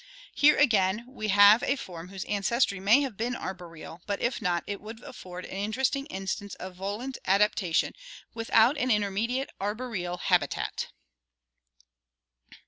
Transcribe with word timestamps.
Here, 0.33 0.57
again, 0.57 1.05
we 1.07 1.27
have 1.27 1.61
a 1.61 1.75
form 1.75 2.07
whose 2.09 2.23
ancestry 2.25 2.79
may 2.79 3.01
have 3.01 3.15
been 3.17 3.35
arboreal, 3.35 4.01
but 4.07 4.19
if 4.19 4.41
not, 4.41 4.63
it 4.65 4.81
would 4.81 5.03
afford 5.03 5.45
an 5.45 5.51
interesting 5.57 6.07
instance 6.07 6.55
of 6.55 6.73
volant 6.77 7.19
adaptation 7.27 7.93
without 8.33 8.79
an 8.79 8.89
intermediate 8.89 9.51
arboreal 9.61 10.17
habitat. 10.17 10.87